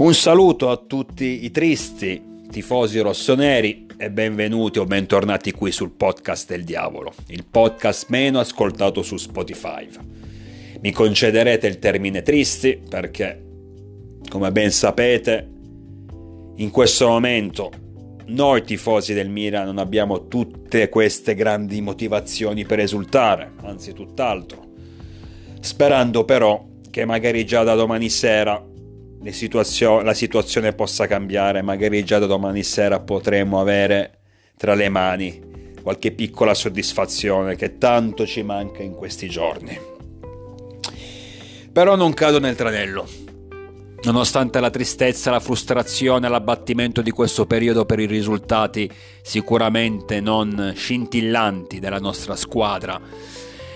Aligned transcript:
Un 0.00 0.14
saluto 0.14 0.70
a 0.70 0.78
tutti 0.78 1.44
i 1.44 1.50
tristi, 1.50 2.46
tifosi 2.50 3.00
rossoneri 3.00 3.86
e 3.98 4.10
benvenuti 4.10 4.78
o 4.78 4.86
bentornati 4.86 5.52
qui 5.52 5.70
sul 5.72 5.90
podcast 5.90 6.48
del 6.48 6.64
diavolo, 6.64 7.12
il 7.26 7.44
podcast 7.44 8.08
meno 8.08 8.40
ascoltato 8.40 9.02
su 9.02 9.18
Spotify. 9.18 9.86
Mi 10.80 10.90
concederete 10.90 11.66
il 11.66 11.78
termine 11.78 12.22
tristi 12.22 12.80
perché, 12.88 13.44
come 14.26 14.50
ben 14.50 14.70
sapete, 14.70 15.46
in 16.56 16.70
questo 16.70 17.06
momento 17.06 17.70
noi 18.28 18.64
tifosi 18.64 19.12
del 19.12 19.28
Milan 19.28 19.66
non 19.66 19.76
abbiamo 19.76 20.28
tutte 20.28 20.88
queste 20.88 21.34
grandi 21.34 21.82
motivazioni 21.82 22.64
per 22.64 22.78
esultare, 22.78 23.52
anzi 23.64 23.92
tutt'altro. 23.92 24.64
Sperando 25.60 26.24
però 26.24 26.64
che 26.90 27.04
magari 27.04 27.44
già 27.44 27.64
da 27.64 27.74
domani 27.74 28.08
sera 28.08 28.68
situazio- 29.28 30.00
la 30.00 30.14
situazione 30.14 30.72
possa 30.72 31.06
cambiare, 31.06 31.62
magari 31.62 32.04
già 32.04 32.18
da 32.18 32.26
domani 32.26 32.62
sera 32.62 33.00
potremo 33.00 33.60
avere 33.60 34.18
tra 34.56 34.74
le 34.74 34.88
mani 34.88 35.48
qualche 35.82 36.12
piccola 36.12 36.54
soddisfazione 36.54 37.56
che 37.56 37.78
tanto 37.78 38.26
ci 38.26 38.42
manca 38.42 38.82
in 38.82 38.94
questi 38.94 39.28
giorni. 39.28 39.78
Però 41.72 41.96
non 41.96 42.12
cado 42.14 42.40
nel 42.40 42.56
tranello. 42.56 43.06
Nonostante 44.02 44.60
la 44.60 44.70
tristezza, 44.70 45.30
la 45.30 45.40
frustrazione, 45.40 46.28
l'abbattimento 46.28 47.02
di 47.02 47.10
questo 47.10 47.46
periodo 47.46 47.84
per 47.84 48.00
i 48.00 48.06
risultati 48.06 48.90
sicuramente 49.20 50.20
non 50.20 50.72
scintillanti 50.74 51.78
della 51.78 51.98
nostra 51.98 52.34
squadra, 52.34 52.98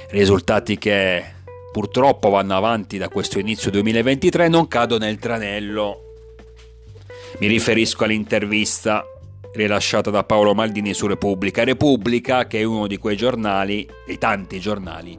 risultati 0.09 0.79
che 0.79 1.34
purtroppo 1.75 2.29
vanno 2.29 2.57
avanti 2.57 2.99
da 2.99 3.09
questo 3.09 3.41
inizio 3.41 3.69
2023, 3.73 4.47
non 4.47 4.69
cado 4.69 4.97
nel 4.97 5.19
tranello. 5.19 6.15
Mi 7.41 7.49
riferisco 7.49 8.05
all'intervista 8.05 9.05
rilasciata 9.55 10.09
da 10.11 10.23
Paolo 10.23 10.55
Maldini 10.55 10.95
su 10.95 11.09
Repubblica. 11.09 11.65
Repubblica, 11.65 12.47
che 12.47 12.61
è 12.61 12.63
uno 12.63 12.87
di 12.87 12.97
quei 12.97 13.17
giornali, 13.17 13.89
dei 14.07 14.19
tanti 14.19 14.61
giornali, 14.61 15.19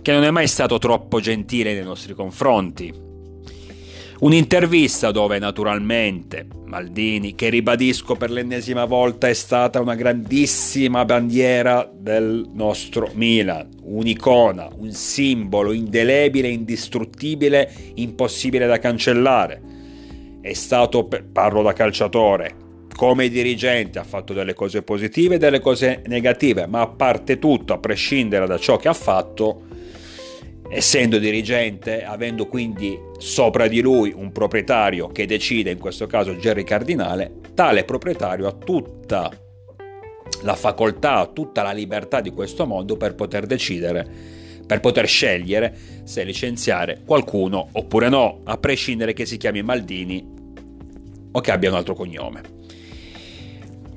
che 0.00 0.12
non 0.12 0.24
è 0.24 0.30
mai 0.30 0.48
stato 0.48 0.78
troppo 0.78 1.20
gentile 1.20 1.74
nei 1.74 1.84
nostri 1.84 2.14
confronti. 2.14 3.10
Un'intervista 4.22 5.10
dove 5.10 5.40
naturalmente 5.40 6.46
Maldini, 6.66 7.34
che 7.34 7.48
ribadisco 7.48 8.14
per 8.14 8.30
l'ennesima 8.30 8.84
volta 8.84 9.28
è 9.28 9.32
stata 9.32 9.80
una 9.80 9.96
grandissima 9.96 11.04
bandiera 11.04 11.90
del 11.92 12.48
nostro 12.54 13.10
Milan, 13.14 13.68
un'icona, 13.82 14.68
un 14.76 14.92
simbolo 14.92 15.72
indelebile, 15.72 16.46
indistruttibile, 16.46 17.68
impossibile 17.94 18.68
da 18.68 18.78
cancellare. 18.78 19.60
È 20.40 20.52
stato, 20.52 21.08
parlo 21.32 21.62
da 21.62 21.72
calciatore, 21.72 22.54
come 22.94 23.28
dirigente 23.28 23.98
ha 23.98 24.04
fatto 24.04 24.32
delle 24.32 24.54
cose 24.54 24.82
positive 24.82 25.34
e 25.34 25.38
delle 25.38 25.58
cose 25.58 26.00
negative, 26.06 26.68
ma 26.68 26.82
a 26.82 26.86
parte 26.86 27.40
tutto, 27.40 27.72
a 27.72 27.78
prescindere 27.78 28.46
da 28.46 28.56
ciò 28.56 28.76
che 28.76 28.86
ha 28.86 28.94
fatto, 28.94 29.62
essendo 30.72 31.18
dirigente, 31.18 32.02
avendo 32.02 32.46
quindi 32.46 32.98
sopra 33.18 33.68
di 33.68 33.82
lui 33.82 34.10
un 34.16 34.32
proprietario 34.32 35.08
che 35.08 35.26
decide, 35.26 35.70
in 35.70 35.78
questo 35.78 36.06
caso 36.06 36.34
Jerry 36.36 36.64
Cardinale, 36.64 37.40
tale 37.54 37.84
proprietario 37.84 38.46
ha 38.46 38.52
tutta 38.52 39.30
la 40.42 40.54
facoltà, 40.54 41.26
tutta 41.26 41.62
la 41.62 41.72
libertà 41.72 42.22
di 42.22 42.30
questo 42.30 42.66
mondo 42.66 42.96
per 42.96 43.14
poter 43.14 43.44
decidere, 43.44 44.08
per 44.66 44.80
poter 44.80 45.06
scegliere 45.06 45.76
se 46.04 46.24
licenziare 46.24 47.02
qualcuno 47.04 47.68
oppure 47.72 48.08
no, 48.08 48.40
a 48.44 48.56
prescindere 48.56 49.12
che 49.12 49.26
si 49.26 49.36
chiami 49.36 49.62
Maldini 49.62 50.26
o 51.32 51.40
che 51.40 51.50
abbia 51.50 51.68
un 51.68 51.76
altro 51.76 51.94
cognome. 51.94 52.40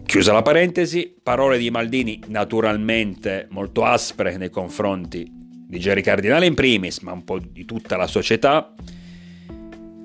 Chiusa 0.06 0.34
la 0.34 0.42
parentesi, 0.42 1.16
parole 1.24 1.58
di 1.58 1.72
Maldini 1.72 2.20
naturalmente 2.28 3.48
molto 3.52 3.86
aspre 3.86 4.36
nei 4.36 4.50
confronti 4.50 5.44
di 5.76 5.82
Jerry 5.82 6.02
Cardinale 6.02 6.46
in 6.46 6.56
primis, 6.56 7.00
ma 7.00 7.12
un 7.12 7.24
po' 7.24 7.40
di 7.40 7.66
tutta 7.66 7.98
la 7.98 8.08
società. 8.08 8.74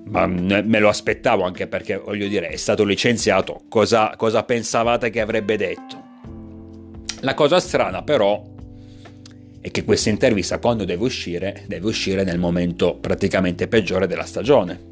Ma 0.04 0.26
me 0.26 0.78
lo 0.80 0.88
aspettavo 0.88 1.44
anche 1.44 1.68
perché, 1.68 1.96
voglio 1.96 2.26
dire, 2.26 2.48
è 2.48 2.56
stato 2.56 2.84
licenziato. 2.84 3.62
Cosa, 3.68 4.14
cosa 4.16 4.42
pensavate 4.42 5.08
che 5.10 5.20
avrebbe 5.20 5.56
detto? 5.56 6.08
La 7.20 7.34
cosa 7.34 7.60
strana 7.60 8.02
però 8.02 8.42
è 9.60 9.70
che 9.70 9.84
questa 9.84 10.08
intervista 10.08 10.58
quando 10.58 10.84
deve 10.84 11.04
uscire, 11.04 11.64
deve 11.66 11.86
uscire 11.86 12.24
nel 12.24 12.38
momento 12.38 12.96
praticamente 12.96 13.68
peggiore 13.68 14.08
della 14.08 14.24
stagione. 14.24 14.88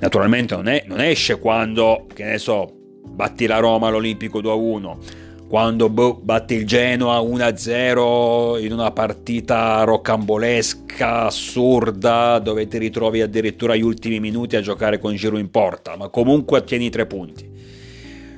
Naturalmente 0.00 0.56
non, 0.56 0.66
è, 0.66 0.82
non 0.86 1.00
esce 1.00 1.38
quando, 1.38 2.06
che 2.12 2.24
ne 2.24 2.38
so, 2.38 2.72
batti 3.06 3.46
la 3.46 3.58
Roma 3.58 3.88
all'Olimpico 3.88 4.40
2-1 4.40 5.26
quando 5.48 5.88
boh, 5.88 6.20
batti 6.20 6.54
il 6.54 6.66
Genoa 6.66 7.20
1-0 7.20 8.62
in 8.62 8.70
una 8.70 8.90
partita 8.90 9.82
rocambolesca, 9.84 11.24
assurda, 11.24 12.38
dove 12.38 12.68
ti 12.68 12.76
ritrovi 12.76 13.22
addirittura 13.22 13.72
agli 13.72 13.82
ultimi 13.82 14.20
minuti 14.20 14.56
a 14.56 14.60
giocare 14.60 14.98
con 14.98 15.14
giro 15.14 15.38
in 15.38 15.50
porta, 15.50 15.96
ma 15.96 16.08
comunque 16.08 16.58
ottieni 16.58 16.86
i 16.86 16.90
tre 16.90 17.06
punti. 17.06 17.50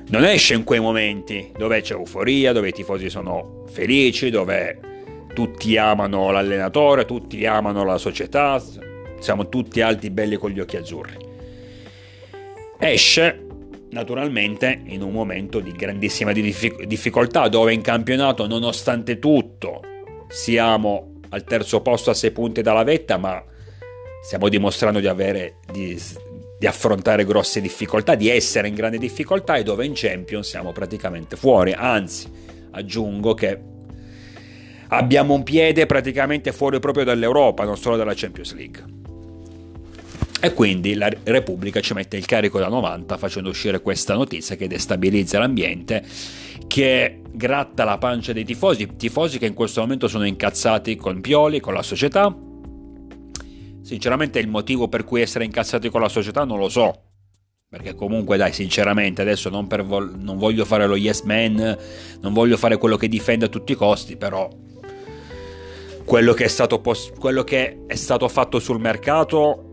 Non 0.07 0.23
esce 0.23 0.53
in 0.53 0.63
quei 0.63 0.79
momenti 0.79 1.51
dove 1.57 1.81
c'è 1.81 1.95
euforia, 1.95 2.53
dove 2.53 2.69
i 2.69 2.73
tifosi 2.73 3.09
sono 3.09 3.65
felici, 3.67 4.29
dove 4.29 4.79
tutti 5.33 5.75
amano 5.75 6.31
l'allenatore, 6.31 7.03
tutti 7.03 7.45
amano 7.45 7.83
la 7.83 7.97
società, 7.97 8.61
siamo 9.19 9.49
tutti 9.49 9.81
alti, 9.81 10.09
belli 10.11 10.37
con 10.37 10.49
gli 10.49 10.61
occhi 10.61 10.77
azzurri. 10.77 11.17
Esce 12.79 13.47
naturalmente 13.91 14.81
in 14.85 15.01
un 15.01 15.11
momento 15.11 15.59
di 15.59 15.71
grandissima 15.71 16.31
difficoltà 16.31 17.47
dove 17.47 17.73
in 17.73 17.81
campionato 17.81 18.47
nonostante 18.47 19.19
tutto 19.19 19.81
siamo 20.27 21.19
al 21.29 21.43
terzo 21.43 21.81
posto 21.81 22.09
a 22.09 22.13
sei 22.13 22.31
punti 22.31 22.61
dalla 22.61 22.83
vetta 22.83 23.17
ma 23.17 23.43
stiamo 24.23 24.49
dimostrando 24.49 24.99
di 24.99 25.07
avere 25.07 25.55
di, 25.71 25.99
di 26.57 26.67
affrontare 26.67 27.25
grosse 27.25 27.59
difficoltà 27.59 28.15
di 28.15 28.29
essere 28.29 28.67
in 28.67 28.75
grande 28.75 28.97
difficoltà 28.97 29.55
e 29.55 29.63
dove 29.63 29.85
in 29.85 29.93
Champions 29.95 30.47
siamo 30.47 30.71
praticamente 30.71 31.35
fuori. 31.35 31.73
Anzi 31.73 32.29
aggiungo 32.71 33.33
che 33.33 33.59
abbiamo 34.89 35.33
un 35.33 35.43
piede 35.43 35.85
praticamente 35.85 36.51
fuori 36.53 36.79
proprio 36.79 37.03
dall'Europa 37.03 37.65
non 37.65 37.77
solo 37.77 37.97
dalla 37.97 38.13
Champions 38.15 38.53
League 38.53 39.00
e 40.43 40.53
quindi 40.55 40.95
la 40.95 41.07
Repubblica 41.23 41.79
ci 41.81 41.93
mette 41.93 42.17
il 42.17 42.25
carico 42.25 42.57
da 42.57 42.67
90 42.67 43.15
facendo 43.17 43.49
uscire 43.49 43.79
questa 43.79 44.15
notizia 44.15 44.55
che 44.55 44.67
destabilizza 44.67 45.37
l'ambiente, 45.37 46.03
che 46.65 47.21
gratta 47.31 47.83
la 47.83 47.99
pancia 47.99 48.33
dei 48.33 48.43
tifosi, 48.43 48.95
tifosi 48.95 49.37
che 49.37 49.45
in 49.45 49.53
questo 49.53 49.81
momento 49.81 50.07
sono 50.07 50.25
incazzati 50.25 50.95
con 50.95 51.21
Pioli, 51.21 51.59
con 51.59 51.75
la 51.75 51.83
società. 51.83 52.35
Sinceramente 53.83 54.39
il 54.39 54.47
motivo 54.47 54.87
per 54.87 55.03
cui 55.03 55.21
essere 55.21 55.45
incazzati 55.45 55.89
con 55.89 56.01
la 56.01 56.09
società 56.09 56.43
non 56.43 56.57
lo 56.57 56.69
so, 56.69 57.03
perché 57.69 57.93
comunque 57.93 58.35
dai 58.35 58.51
sinceramente 58.51 59.21
adesso 59.21 59.49
non, 59.49 59.67
vol- 59.85 60.15
non, 60.17 60.39
voglio 60.39 60.65
fare 60.65 60.87
lo 60.87 60.95
yes 60.95 61.21
man 61.21 61.77
non 62.19 62.33
voglio 62.33 62.57
fare 62.57 62.77
quello 62.77 62.97
che 62.97 63.07
difende 63.07 63.45
a 63.45 63.47
tutti 63.47 63.71
i 63.71 63.75
costi 63.75 64.17
però 64.17 64.49
quello 66.03 66.33
che 66.33 66.49
pos- 66.81 67.13
quello 67.17 67.45
che 67.45 67.85
è 67.87 67.95
stato 67.95 68.27
fatto 68.27 68.59
sul 68.59 68.79
mercato 68.79 69.70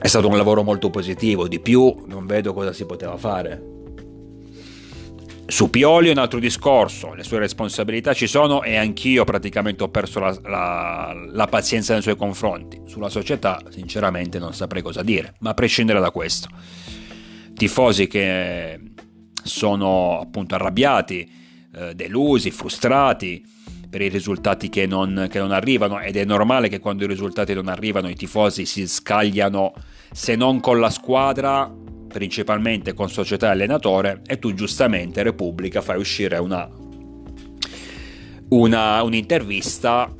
è 0.00 0.06
stato 0.06 0.28
un 0.28 0.36
lavoro 0.36 0.62
molto 0.62 0.90
positivo, 0.90 1.48
di 1.48 1.60
più 1.60 2.04
non 2.06 2.26
vedo 2.26 2.52
cosa 2.52 2.72
si 2.72 2.86
poteva 2.86 3.16
fare. 3.16 3.76
Su 5.50 5.70
Pioli 5.70 6.08
è 6.08 6.12
un 6.12 6.18
altro 6.18 6.38
discorso, 6.38 7.14
le 7.14 7.24
sue 7.24 7.38
responsabilità 7.38 8.12
ci 8.12 8.26
sono 8.26 8.62
e 8.62 8.76
anch'io 8.76 9.24
praticamente 9.24 9.82
ho 9.82 9.88
perso 9.88 10.20
la, 10.20 10.38
la, 10.42 11.14
la, 11.32 11.46
pazienza 11.46 11.94
nei 11.94 12.02
suoi 12.02 12.16
confronti. 12.16 12.82
Sulla 12.84 13.08
società 13.08 13.58
sinceramente 13.70 14.38
non 14.38 14.52
saprei 14.52 14.82
cosa 14.82 15.02
dire, 15.02 15.34
ma 15.40 15.50
a 15.50 15.54
prescindere 15.54 16.00
da 16.00 16.10
questo. 16.10 16.48
Tifosi 17.54 18.06
che 18.06 18.78
sono 19.42 20.20
appunto 20.20 20.54
arrabbiati, 20.54 21.32
eh, 21.74 21.94
delusi, 21.94 22.50
frustrati, 22.50 23.42
per 23.88 24.02
i 24.02 24.08
risultati 24.08 24.68
che 24.68 24.86
non, 24.86 25.28
che 25.30 25.38
non 25.38 25.50
arrivano 25.50 26.00
ed 26.00 26.16
è 26.16 26.24
normale 26.24 26.68
che 26.68 26.78
quando 26.78 27.04
i 27.04 27.06
risultati 27.06 27.54
non 27.54 27.68
arrivano 27.68 28.08
i 28.08 28.14
tifosi 28.14 28.66
si 28.66 28.86
scagliano 28.86 29.72
se 30.12 30.36
non 30.36 30.60
con 30.60 30.78
la 30.78 30.90
squadra 30.90 31.72
principalmente 32.08 32.92
con 32.92 33.08
società 33.08 33.48
e 33.48 33.50
allenatore 33.50 34.22
e 34.26 34.38
tu 34.38 34.52
giustamente 34.54 35.22
Repubblica 35.22 35.80
fai 35.80 35.98
uscire 35.98 36.36
una, 36.38 36.68
una 38.48 39.02
un'intervista. 39.02 40.12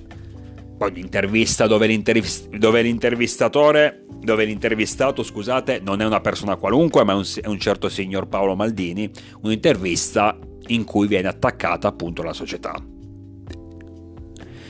Un'intervista 0.81 1.67
dove, 1.67 1.89
l'intervist- 1.89 2.55
dove 2.57 2.83
l'intervistatore 2.83 4.05
dove 4.21 4.45
l'intervistato 4.45 5.25
scusate 5.25 5.81
non 5.83 6.01
è 6.01 6.05
una 6.05 6.21
persona 6.21 6.55
qualunque 6.55 7.03
ma 7.03 7.15
è 7.15 7.17
un, 7.17 7.25
è 7.41 7.49
un 7.49 7.59
certo 7.59 7.89
signor 7.89 8.29
Paolo 8.29 8.55
Maldini 8.55 9.11
un'intervista 9.43 10.39
in 10.69 10.85
cui 10.85 11.09
viene 11.09 11.27
attaccata 11.27 11.89
appunto 11.89 12.23
la 12.23 12.33
società 12.33 12.81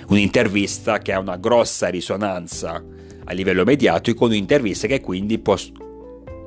un'intervista 0.08 0.98
che 0.98 1.12
ha 1.12 1.18
una 1.18 1.36
grossa 1.36 1.88
risonanza 1.88 2.82
a 3.24 3.32
livello 3.32 3.64
mediatico 3.64 4.24
un'intervista 4.24 4.86
che 4.86 5.00
quindi 5.00 5.38
può 5.38 5.56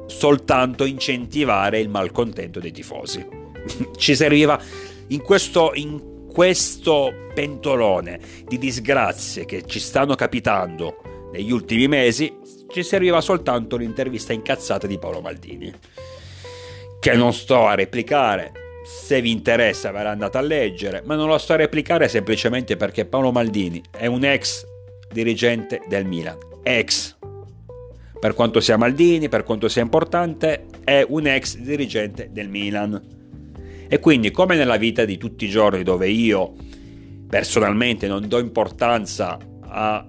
soltanto 0.07 0.83
incentivare 0.83 1.79
il 1.79 1.89
malcontento 1.89 2.59
dei 2.59 2.71
tifosi. 2.71 3.25
Ci 3.95 4.15
serviva 4.15 4.59
in 5.07 5.21
questo, 5.21 5.71
in 5.75 6.27
questo 6.31 7.13
pentolone 7.33 8.19
di 8.47 8.57
disgrazie 8.57 9.45
che 9.45 9.65
ci 9.65 9.79
stanno 9.79 10.15
capitando 10.15 11.29
negli 11.31 11.51
ultimi 11.51 11.87
mesi, 11.87 12.33
ci 12.69 12.83
serviva 12.83 13.21
soltanto 13.21 13.77
l'intervista 13.77 14.33
incazzata 14.33 14.87
di 14.87 14.97
Paolo 14.97 15.21
Maldini, 15.21 15.73
che 16.99 17.13
non 17.13 17.33
sto 17.33 17.67
a 17.67 17.75
replicare, 17.75 18.60
se 18.91 19.21
vi 19.21 19.31
interessa 19.31 19.91
verrà 19.91 20.11
andata 20.11 20.39
a 20.39 20.41
leggere, 20.41 21.01
ma 21.05 21.15
non 21.15 21.27
lo 21.27 21.37
sto 21.37 21.53
a 21.53 21.55
replicare 21.55 22.09
semplicemente 22.09 22.75
perché 22.75 23.05
Paolo 23.05 23.31
Maldini 23.31 23.81
è 23.89 24.05
un 24.05 24.25
ex 24.25 24.65
dirigente 25.11 25.81
del 25.87 26.05
Milan, 26.05 26.37
ex. 26.63 27.17
Per 28.19 28.33
quanto 28.33 28.59
sia 28.59 28.77
Maldini, 28.77 29.29
per 29.29 29.43
quanto 29.43 29.67
sia 29.67 29.81
importante, 29.81 30.67
è 30.83 31.05
un 31.07 31.25
ex 31.25 31.57
dirigente 31.57 32.29
del 32.31 32.49
Milan. 32.49 33.01
E 33.87 33.99
quindi, 33.99 34.29
come 34.29 34.55
nella 34.55 34.77
vita 34.77 35.05
di 35.05 35.17
tutti 35.17 35.45
i 35.45 35.49
giorni, 35.49 35.83
dove 35.83 36.07
io 36.09 36.53
personalmente 37.27 38.07
non 38.07 38.27
do 38.27 38.39
importanza 38.39 39.37
a 39.61 40.05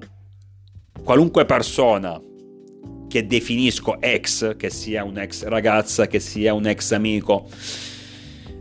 qualunque 1.02 1.44
persona 1.44 2.20
che 3.08 3.26
definisco 3.26 4.00
ex, 4.00 4.56
che 4.56 4.70
sia 4.70 5.04
un 5.04 5.18
ex 5.18 5.44
ragazza, 5.44 6.06
che 6.06 6.20
sia 6.20 6.52
un 6.52 6.66
ex 6.66 6.92
amico, 6.92 7.48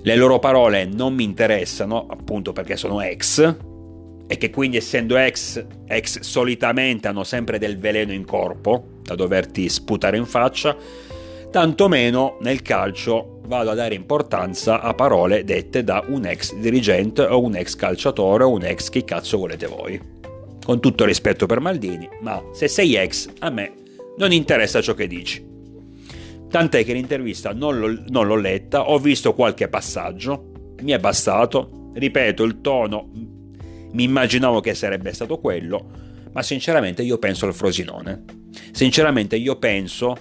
le 0.03 0.15
loro 0.15 0.39
parole 0.39 0.85
non 0.85 1.13
mi 1.13 1.23
interessano, 1.23 2.07
appunto 2.09 2.53
perché 2.53 2.75
sono 2.75 3.01
ex, 3.01 3.55
e 4.27 4.37
che 4.37 4.49
quindi 4.49 4.77
essendo 4.77 5.17
ex, 5.17 5.63
ex 5.87 6.21
solitamente 6.21 7.07
hanno 7.07 7.23
sempre 7.23 7.59
del 7.59 7.77
veleno 7.77 8.13
in 8.13 8.25
corpo 8.25 8.99
da 9.03 9.13
doverti 9.13 9.67
sputare 9.67 10.17
in 10.17 10.25
faccia, 10.25 10.75
tantomeno 11.51 12.37
nel 12.39 12.61
calcio 12.61 13.41
vado 13.45 13.71
a 13.71 13.73
dare 13.73 13.93
importanza 13.93 14.79
a 14.79 14.93
parole 14.93 15.43
dette 15.43 15.83
da 15.83 16.01
un 16.07 16.25
ex 16.25 16.55
dirigente 16.55 17.23
o 17.23 17.41
un 17.41 17.55
ex 17.55 17.75
calciatore 17.75 18.45
o 18.45 18.51
un 18.51 18.63
ex 18.63 18.89
chi 18.89 19.03
cazzo 19.03 19.37
volete 19.37 19.67
voi. 19.67 19.99
Con 20.63 20.79
tutto 20.79 21.03
rispetto 21.03 21.45
per 21.45 21.59
Maldini, 21.59 22.07
ma 22.21 22.41
se 22.53 22.69
sei 22.69 22.95
ex 22.95 23.27
a 23.39 23.49
me 23.49 23.73
non 24.17 24.31
interessa 24.31 24.81
ciò 24.81 24.93
che 24.93 25.07
dici. 25.07 25.50
Tant'è 26.51 26.85
che 26.85 26.93
l'intervista 26.93 27.53
non 27.53 27.79
l'ho, 27.79 28.03
non 28.09 28.27
l'ho 28.27 28.35
letta, 28.35 28.89
ho 28.89 28.99
visto 28.99 29.33
qualche 29.33 29.69
passaggio, 29.69 30.75
mi 30.81 30.91
è 30.91 30.99
bastato, 30.99 31.89
ripeto 31.93 32.43
il 32.43 32.61
tono 32.61 33.09
mi 33.93 34.03
immaginavo 34.03 34.59
che 34.61 34.73
sarebbe 34.73 35.13
stato 35.13 35.39
quello, 35.39 35.89
ma 36.31 36.41
sinceramente 36.41 37.01
io 37.01 37.17
penso 37.17 37.45
al 37.45 37.53
Frosinone. 37.53 38.23
Sinceramente 38.71 39.35
io 39.35 39.57
penso 39.57 40.17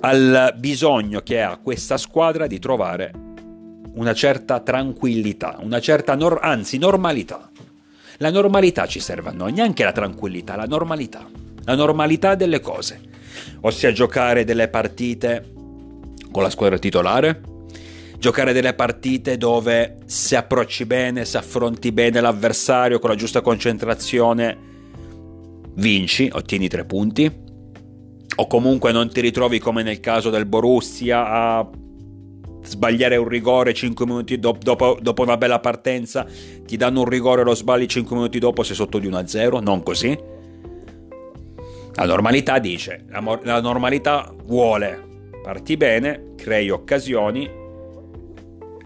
al 0.00 0.54
bisogno 0.56 1.20
che 1.20 1.42
ha 1.42 1.58
questa 1.58 1.96
squadra 1.96 2.46
di 2.46 2.58
trovare 2.58 3.12
una 3.94 4.14
certa 4.14 4.60
tranquillità, 4.60 5.58
una 5.60 5.80
certa 5.80 6.14
nor- 6.14 6.38
anzi 6.40 6.78
normalità. 6.78 7.50
La 8.18 8.30
normalità 8.30 8.86
ci 8.86 9.00
serve 9.00 9.30
a 9.30 9.32
noi, 9.32 9.52
neanche 9.52 9.82
la 9.82 9.92
tranquillità, 9.92 10.54
la 10.54 10.66
normalità. 10.66 11.28
La 11.64 11.74
normalità 11.74 12.34
delle 12.34 12.60
cose. 12.60 13.09
Ossia 13.62 13.92
giocare 13.92 14.44
delle 14.44 14.68
partite 14.68 15.52
con 16.30 16.42
la 16.42 16.50
squadra 16.50 16.78
titolare, 16.78 17.40
giocare 18.18 18.52
delle 18.52 18.74
partite 18.74 19.36
dove 19.36 19.98
se 20.06 20.36
approcci 20.36 20.84
bene, 20.84 21.24
se 21.24 21.38
affronti 21.38 21.92
bene 21.92 22.20
l'avversario 22.20 22.98
con 22.98 23.10
la 23.10 23.16
giusta 23.16 23.40
concentrazione, 23.40 24.56
vinci, 25.74 26.28
ottieni 26.32 26.68
tre 26.68 26.84
punti. 26.84 27.48
O 28.36 28.46
comunque 28.46 28.92
non 28.92 29.10
ti 29.10 29.20
ritrovi 29.20 29.58
come 29.58 29.82
nel 29.82 30.00
caso 30.00 30.30
del 30.30 30.46
Borussia 30.46 31.26
a 31.28 31.68
sbagliare 32.62 33.16
un 33.16 33.28
rigore 33.28 33.74
5 33.74 34.06
minuti 34.06 34.38
dopo, 34.38 34.58
dopo, 34.62 34.98
dopo 35.00 35.22
una 35.22 35.36
bella 35.36 35.58
partenza, 35.58 36.26
ti 36.64 36.76
danno 36.76 37.00
un 37.00 37.08
rigore 37.08 37.42
e 37.42 37.44
lo 37.44 37.54
sbagli 37.54 37.86
5 37.86 38.14
minuti 38.14 38.38
dopo 38.38 38.62
sei 38.62 38.76
sotto 38.76 38.98
di 38.98 39.08
1-0, 39.08 39.62
non 39.62 39.82
così. 39.82 40.16
La 41.94 42.04
normalità 42.04 42.58
dice, 42.58 43.04
la, 43.08 43.40
la 43.42 43.60
normalità 43.60 44.32
vuole, 44.44 45.28
parti 45.42 45.76
bene, 45.76 46.34
crei 46.36 46.70
occasioni 46.70 47.50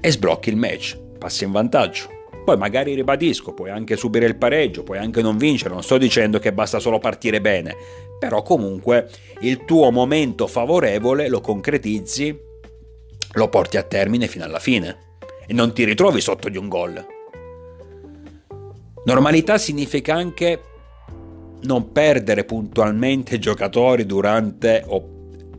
e 0.01 0.11
sblocchi 0.11 0.49
il 0.49 0.57
match, 0.57 0.99
passi 1.19 1.45
in 1.45 1.53
vantaggio. 1.53 2.09
Poi 2.45 2.57
magari 2.59 2.95
ribadisco, 2.95 3.55
puoi 3.55 3.71
anche 3.71 3.97
subire 3.97 4.27
il 4.27 4.37
pareggio, 4.37 4.83
puoi 4.83 4.99
anche 4.99 5.23
non 5.23 5.39
vincere, 5.39 5.73
non 5.73 5.83
sto 5.83 5.97
dicendo 5.97 6.39
che 6.39 6.53
basta 6.53 6.79
solo 6.79 6.99
partire 6.99 7.41
bene, 7.41 7.75
però 8.19 8.43
comunque 8.43 9.09
il 9.41 9.65
tuo 9.65 9.91
momento 9.91 10.47
favorevole 10.47 11.29
lo 11.29 11.41
concretizzi, 11.41 12.39
lo 13.33 13.49
porti 13.49 13.77
a 13.79 13.83
termine 13.83 14.27
fino 14.27 14.45
alla 14.45 14.59
fine 14.59 15.17
e 15.47 15.53
non 15.55 15.73
ti 15.73 15.85
ritrovi 15.85 16.21
sotto 16.21 16.49
di 16.49 16.59
un 16.59 16.69
gol. 16.69 17.07
Normalità 19.05 19.59
significa 19.59 20.15
anche 20.15 20.61
non 21.65 21.93
perdere 21.93 22.45
puntualmente 22.45 23.39
giocatori 23.39 24.07
durante 24.07 24.85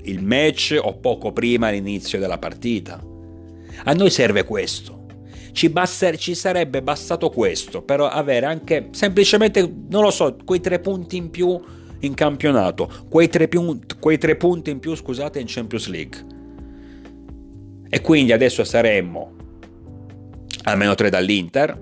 il 0.04 0.24
match 0.24 0.78
o 0.80 0.98
poco 0.98 1.32
prima 1.32 1.70
l'inizio 1.70 2.20
della 2.20 2.38
partita 2.38 3.14
a 3.84 3.94
noi 3.94 4.10
serve 4.10 4.44
questo. 4.44 5.04
Ci, 5.52 5.70
basta, 5.70 6.14
ci, 6.16 6.36
sarebbe 6.36 6.82
bastato 6.82 7.30
questo 7.30 7.82
per 7.82 8.02
avere 8.02 8.46
anche 8.46 8.90
semplicemente, 8.92 9.62
non 9.90 10.02
lo 10.02 10.12
so, 10.12 10.36
quei 10.44 10.60
tre 10.60 10.80
punti 10.80 11.18
in 11.18 11.30
più 11.30 11.62
in 12.00 12.14
campionato, 12.14 12.92
quei 13.10 13.30
tre, 13.30 13.48
più, 13.48 13.80
quei 14.00 14.18
tre 14.18 14.36
punti 14.36 14.70
in 14.70 14.80
più, 14.80 14.96
scusate, 14.96 15.40
in 15.40 15.46
Champions 15.48 15.88
League. 15.88 16.26
E 17.90 18.02
quindi 18.02 18.34
adesso 18.34 18.64
saremmo 18.64 19.34
a 20.64 20.76
meno 20.76 20.94
3 20.94 21.10
dall'Inter, 21.10 21.82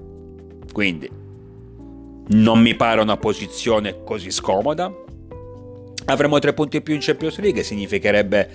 quindi 0.72 1.10
non 2.28 2.60
mi 2.62 2.76
pare 2.76 3.02
una 3.02 3.18
posizione 3.18 4.04
così 4.04 4.32
scomoda. 4.32 4.92
Avremo 6.06 6.40
tre 6.40 6.54
punti 6.54 6.78
in 6.78 6.84
più 6.84 6.94
in 6.94 7.02
Champions 7.02 7.40
League, 7.40 7.64
significherebbe 7.64 8.50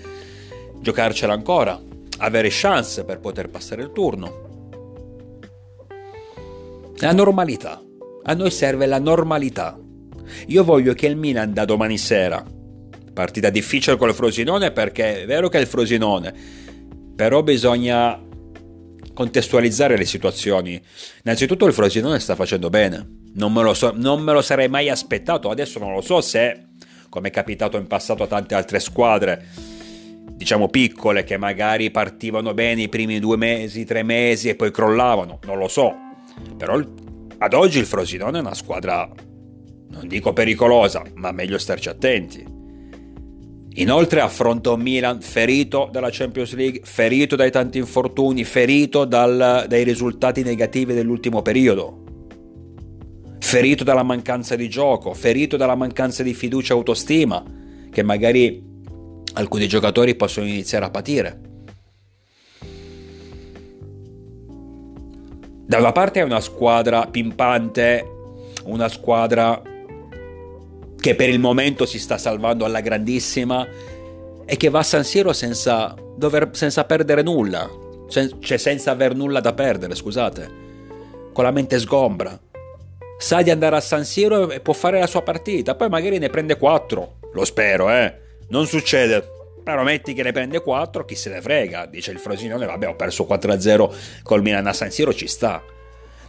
giocarcela 0.80 1.32
ancora 1.32 1.80
avere 2.18 2.48
chance 2.50 3.04
per 3.04 3.20
poter 3.20 3.48
passare 3.48 3.82
il 3.82 3.92
turno. 3.92 4.46
La 6.98 7.12
normalità. 7.12 7.80
A 8.24 8.34
noi 8.34 8.50
serve 8.50 8.86
la 8.86 8.98
normalità. 8.98 9.78
Io 10.48 10.64
voglio 10.64 10.92
che 10.94 11.06
il 11.06 11.16
Milan 11.16 11.54
da 11.54 11.64
domani 11.64 11.96
sera, 11.96 12.44
partita 13.14 13.50
difficile 13.50 13.96
con 13.96 14.08
il 14.08 14.14
Frosinone 14.14 14.72
perché 14.72 15.22
è 15.22 15.26
vero 15.26 15.48
che 15.48 15.58
è 15.58 15.60
il 15.60 15.66
Frosinone, 15.66 16.34
però 17.16 17.42
bisogna 17.42 18.20
contestualizzare 19.14 19.96
le 19.96 20.04
situazioni. 20.04 20.80
Innanzitutto 21.24 21.66
il 21.66 21.72
Frosinone 21.72 22.18
sta 22.18 22.34
facendo 22.34 22.68
bene, 22.68 23.17
non 23.34 23.52
me, 23.52 23.74
so, 23.74 23.92
non 23.94 24.22
me 24.22 24.32
lo 24.32 24.42
sarei 24.42 24.68
mai 24.68 24.88
aspettato, 24.88 25.50
adesso 25.50 25.78
non 25.78 25.92
lo 25.92 26.00
so 26.00 26.20
se, 26.20 26.66
come 27.08 27.28
è 27.28 27.30
capitato 27.30 27.76
in 27.76 27.86
passato 27.86 28.22
a 28.22 28.26
tante 28.26 28.54
altre 28.54 28.80
squadre, 28.80 29.46
diciamo 30.38 30.68
piccole 30.68 31.24
che 31.24 31.36
magari 31.36 31.90
partivano 31.90 32.54
bene 32.54 32.82
i 32.82 32.88
primi 32.88 33.18
due 33.18 33.36
mesi, 33.36 33.84
tre 33.84 34.02
mesi 34.02 34.48
e 34.48 34.54
poi 34.54 34.70
crollavano, 34.70 35.38
non 35.44 35.58
lo 35.58 35.68
so. 35.68 35.92
Però 36.56 36.80
ad 37.38 37.54
oggi 37.54 37.78
il 37.78 37.86
Frosinone 37.86 38.38
è 38.38 38.40
una 38.40 38.54
squadra, 38.54 39.08
non 39.90 40.06
dico 40.06 40.32
pericolosa, 40.32 41.02
ma 41.14 41.32
meglio 41.32 41.58
starci 41.58 41.88
attenti. 41.88 42.56
Inoltre 43.74 44.20
affronta 44.20 44.72
un 44.72 44.80
Milan 44.80 45.20
ferito 45.20 45.88
dalla 45.90 46.08
Champions 46.10 46.52
League, 46.54 46.80
ferito 46.82 47.36
dai 47.36 47.50
tanti 47.50 47.78
infortuni, 47.78 48.42
ferito 48.42 49.04
dal, 49.04 49.66
dai 49.68 49.84
risultati 49.84 50.42
negativi 50.42 50.94
dell'ultimo 50.94 51.42
periodo, 51.42 52.02
ferito 53.48 53.82
dalla 53.82 54.02
mancanza 54.02 54.56
di 54.56 54.68
gioco, 54.68 55.14
ferito 55.14 55.56
dalla 55.56 55.74
mancanza 55.74 56.22
di 56.22 56.34
fiducia 56.34 56.74
e 56.74 56.76
autostima, 56.76 57.42
che 57.90 58.02
magari 58.02 58.62
alcuni 59.32 59.66
giocatori 59.66 60.14
possono 60.16 60.46
iniziare 60.46 60.84
a 60.84 60.90
patire. 60.90 61.40
Da 65.64 65.78
una 65.78 65.92
parte 65.92 66.20
è 66.20 66.24
una 66.24 66.42
squadra 66.42 67.06
pimpante, 67.06 68.04
una 68.64 68.88
squadra 68.88 69.62
che 71.00 71.14
per 71.14 71.30
il 71.30 71.40
momento 71.40 71.86
si 71.86 71.98
sta 71.98 72.18
salvando 72.18 72.66
alla 72.66 72.82
grandissima 72.82 73.66
e 74.44 74.56
che 74.58 74.68
va 74.68 74.80
a 74.80 74.82
San 74.82 75.04
Siro 75.04 75.32
senza, 75.32 75.94
dover, 76.18 76.50
senza 76.52 76.84
perdere 76.84 77.22
nulla, 77.22 77.66
cioè 78.10 78.58
senza 78.58 78.90
aver 78.90 79.14
nulla 79.14 79.40
da 79.40 79.54
perdere, 79.54 79.94
scusate, 79.94 80.50
con 81.32 81.44
la 81.44 81.50
mente 81.50 81.78
sgombra. 81.78 82.38
Sa 83.18 83.42
di 83.42 83.50
andare 83.50 83.76
a 83.76 83.80
San 83.80 84.04
Siro 84.04 84.50
e 84.50 84.60
può 84.60 84.72
fare 84.72 85.00
la 85.00 85.06
sua 85.06 85.22
partita, 85.22 85.74
poi 85.74 85.88
magari 85.88 86.18
ne 86.18 86.30
prende 86.30 86.56
4, 86.56 87.18
lo 87.32 87.44
spero, 87.44 87.90
eh 87.90 88.14
non 88.48 88.66
succede. 88.66 89.36
Però 89.62 89.82
metti 89.82 90.14
che 90.14 90.22
ne 90.22 90.32
prende 90.32 90.62
4, 90.62 91.04
chi 91.04 91.14
se 91.14 91.28
ne 91.28 91.42
frega, 91.42 91.84
dice 91.86 92.10
il 92.10 92.18
Frosinone, 92.18 92.64
vabbè 92.64 92.88
ho 92.88 92.96
perso 92.96 93.26
4-0 93.28 94.22
col 94.22 94.40
Milan 94.40 94.66
a 94.66 94.72
San 94.72 94.90
Siro, 94.90 95.12
ci 95.12 95.26
sta. 95.26 95.62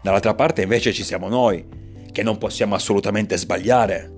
Dall'altra 0.01 0.33
parte 0.33 0.63
invece 0.63 0.91
ci 0.91 1.03
siamo 1.03 1.29
noi, 1.29 1.65
che 2.11 2.23
non 2.23 2.37
possiamo 2.37 2.75
assolutamente 2.75 3.37
sbagliare. 3.37 4.17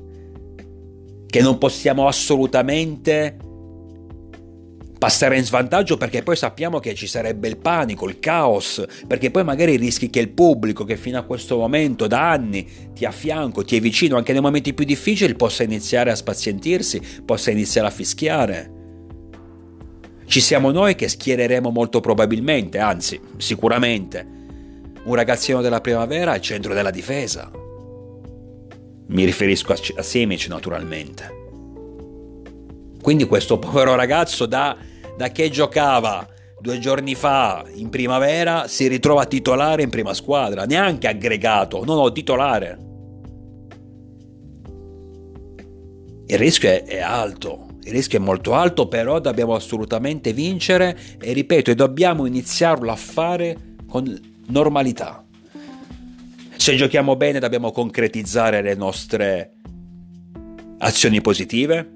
che 1.31 1.41
non 1.41 1.57
possiamo 1.57 2.07
assolutamente 2.07 3.37
passare 5.01 5.35
in 5.35 5.43
svantaggio 5.43 5.97
perché 5.97 6.21
poi 6.21 6.35
sappiamo 6.35 6.77
che 6.77 6.93
ci 6.93 7.07
sarebbe 7.07 7.47
il 7.47 7.57
panico, 7.57 8.07
il 8.07 8.19
caos, 8.19 8.85
perché 9.07 9.31
poi 9.31 9.43
magari 9.43 9.75
rischi 9.75 10.11
che 10.11 10.19
il 10.19 10.29
pubblico 10.29 10.83
che 10.83 10.95
fino 10.95 11.17
a 11.17 11.23
questo 11.23 11.57
momento 11.57 12.05
da 12.05 12.29
anni 12.29 12.67
ti 12.93 13.05
affianco, 13.05 13.63
ti 13.63 13.75
è 13.75 13.79
vicino 13.79 14.17
anche 14.17 14.31
nei 14.31 14.43
momenti 14.43 14.75
più 14.75 14.85
difficili 14.85 15.33
possa 15.33 15.63
iniziare 15.63 16.11
a 16.11 16.15
spazientirsi, 16.15 17.01
possa 17.25 17.49
iniziare 17.49 17.87
a 17.87 17.89
fischiare. 17.89 18.71
Ci 20.25 20.39
siamo 20.39 20.69
noi 20.69 20.93
che 20.93 21.09
schiereremo 21.09 21.71
molto 21.71 21.99
probabilmente, 21.99 22.77
anzi 22.77 23.19
sicuramente, 23.37 24.23
un 25.01 25.15
ragazzino 25.15 25.61
della 25.61 25.81
primavera 25.81 26.33
al 26.33 26.41
centro 26.41 26.75
della 26.75 26.91
difesa. 26.91 27.49
Mi 29.07 29.25
riferisco 29.25 29.73
a 29.73 30.03
Simic 30.03 30.47
naturalmente. 30.47 31.39
Quindi 33.01 33.25
questo 33.25 33.57
povero 33.57 33.95
ragazzo 33.95 34.45
da 34.45 34.89
da 35.21 35.29
che 35.29 35.51
giocava 35.51 36.27
due 36.59 36.79
giorni 36.79 37.13
fa 37.13 37.63
in 37.75 37.89
primavera 37.89 38.67
si 38.67 38.87
ritrova 38.87 39.27
titolare 39.27 39.83
in 39.83 39.91
prima 39.91 40.15
squadra, 40.15 40.65
neanche 40.65 41.07
aggregato, 41.07 41.85
no, 41.85 41.93
no, 41.93 42.11
titolare. 42.11 42.77
Il 46.25 46.37
rischio 46.39 46.69
è, 46.69 46.85
è 46.85 47.01
alto, 47.01 47.67
il 47.83 47.91
rischio 47.91 48.17
è 48.17 48.21
molto 48.21 48.55
alto, 48.55 48.87
però 48.87 49.19
dobbiamo 49.19 49.53
assolutamente 49.53 50.33
vincere 50.33 50.97
e 51.19 51.33
ripeto, 51.33 51.69
e 51.69 51.75
dobbiamo 51.75 52.25
iniziarlo 52.25 52.89
a 52.89 52.95
fare 52.95 53.75
con 53.87 54.19
normalità. 54.47 55.23
Se 56.55 56.75
giochiamo 56.75 57.15
bene 57.15 57.37
dobbiamo 57.37 57.71
concretizzare 57.71 58.63
le 58.63 58.73
nostre 58.73 59.51
azioni 60.79 61.21
positive, 61.21 61.93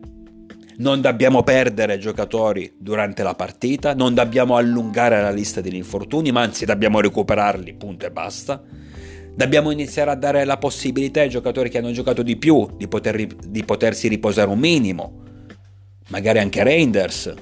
non 0.78 1.00
dobbiamo 1.00 1.44
perdere 1.44 1.98
giocatori 1.98 2.74
durante 2.78 3.24
la 3.24 3.36
partita, 3.36 3.94
non 3.94 4.14
dobbiamo 4.14 4.58
allungare 4.58 5.22
la 5.22 5.32
lista 5.32 5.62
degli 5.62 5.76
infortuni, 5.76 6.32
ma 6.32 6.42
anzi 6.42 6.66
dobbiamo 6.66 7.00
recuperarli, 7.00 7.74
punto 7.76 8.06
e 8.06 8.12
basta. 8.12 8.62
Dobbiamo 9.36 9.72
iniziare 9.72 10.12
a 10.12 10.16
dare 10.16 10.46
la 10.46 10.58
possibilità 10.58 11.22
ai 11.22 11.30
giocatori 11.30 11.70
che 11.70 11.78
hanno 11.78 11.92
giocato 11.92 12.24
di 12.24 12.38
più 12.38 12.68
di, 12.76 12.88
poter, 12.88 13.26
di 13.26 13.64
potersi 13.64 14.08
riposare 14.08 14.50
un 14.50 14.60
minimo, 14.60 15.22
magari 16.10 16.40
anche 16.40 16.64
Reinders. 16.64 17.34